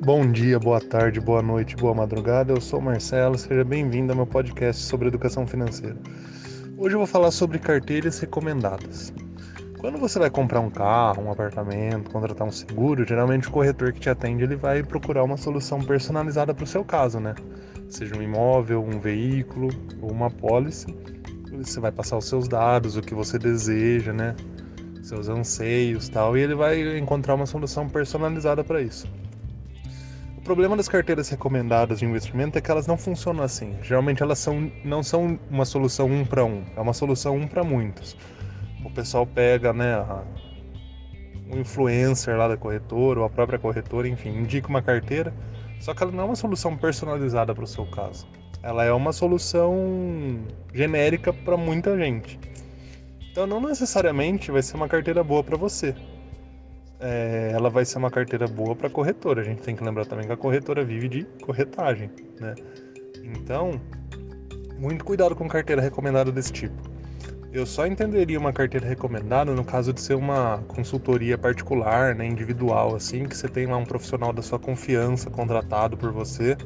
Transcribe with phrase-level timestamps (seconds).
[0.00, 2.52] Bom dia, boa tarde, boa noite, boa madrugada.
[2.52, 5.96] Eu sou o Marcelo, seja bem-vindo ao meu podcast sobre educação financeira.
[6.76, 9.12] Hoje eu vou falar sobre carteiras recomendadas.
[9.76, 13.98] Quando você vai comprar um carro, um apartamento, contratar um seguro, geralmente o corretor que
[13.98, 17.34] te atende ele vai procurar uma solução personalizada para o seu caso, né?
[17.88, 19.68] Seja um imóvel, um veículo
[20.00, 20.86] ou uma pólice.
[21.50, 24.36] Você vai passar os seus dados, o que você deseja, né?
[25.02, 29.08] Seus anseios, tal, e ele vai encontrar uma solução personalizada para isso
[30.40, 33.76] problema das carteiras recomendadas de investimento é que elas não funcionam assim.
[33.82, 37.64] Geralmente elas são, não são uma solução um para um, é uma solução um para
[37.64, 38.16] muitos.
[38.84, 40.22] O pessoal pega, né, a,
[41.50, 45.32] um influencer lá da corretora ou a própria corretora, enfim, indica uma carteira,
[45.80, 48.26] só que ela não é uma solução personalizada para o seu caso.
[48.62, 52.38] Ela é uma solução genérica para muita gente.
[53.30, 55.94] Então não necessariamente vai ser uma carteira boa para você
[57.00, 59.42] é, ela vai ser uma carteira boa para corretora.
[59.42, 62.54] A gente tem que lembrar também que a corretora vive de corretagem, né?
[63.22, 63.80] Então,
[64.78, 66.76] muito cuidado com carteira recomendada desse tipo.
[67.52, 72.94] Eu só entenderia uma carteira recomendada no caso de ser uma consultoria particular, né, individual,
[72.94, 76.58] assim, que você tem lá um profissional da sua confiança contratado por você,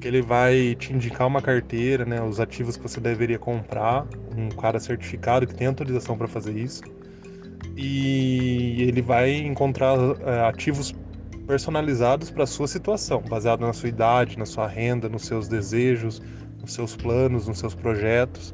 [0.00, 4.04] que ele vai te indicar uma carteira, né, os ativos que você deveria comprar,
[4.36, 6.82] um cara certificado que tem autorização para fazer isso
[7.76, 10.94] e ele vai encontrar é, ativos
[11.46, 16.22] personalizados para a sua situação, baseado na sua idade, na sua renda, nos seus desejos,
[16.60, 18.52] nos seus planos, nos seus projetos,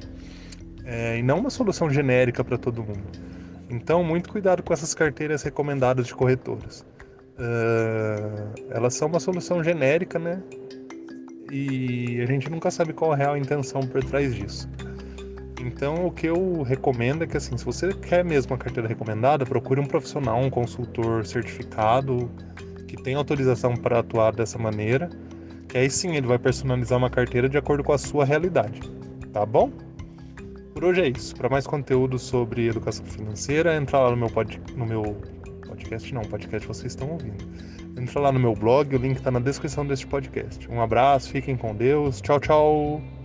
[0.84, 3.30] é, e não uma solução genérica para todo mundo.
[3.70, 6.84] Então, muito cuidado com essas carteiras recomendadas de corretoras.
[7.38, 10.42] Uh, elas são uma solução genérica, né?
[11.50, 14.68] E a gente nunca sabe qual a real intenção por trás disso.
[15.60, 19.44] Então, o que eu recomendo é que, assim, se você quer mesmo uma carteira recomendada,
[19.44, 22.30] procure um profissional, um consultor certificado
[22.88, 25.10] que tem autorização para atuar dessa maneira,
[25.68, 28.80] que aí sim ele vai personalizar uma carteira de acordo com a sua realidade,
[29.32, 29.70] tá bom?
[30.72, 31.36] Por hoje é isso.
[31.36, 34.60] Para mais conteúdo sobre educação financeira, entra lá no meu, pod...
[34.74, 35.02] no meu
[35.66, 37.44] podcast, não, podcast vocês estão ouvindo.
[38.00, 40.68] Entra lá no meu blog, o link está na descrição deste podcast.
[40.70, 43.19] Um abraço, fiquem com Deus, tchau, tchau!